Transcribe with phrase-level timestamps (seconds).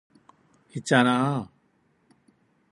[0.73, 1.47] 있잖아.